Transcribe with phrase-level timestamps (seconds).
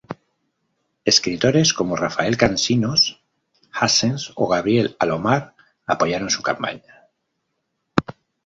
[1.05, 3.23] Escritores como Rafael Cansinos
[3.85, 5.53] Assens o Gabriel Alomar
[5.85, 7.05] apoyaron su campaña.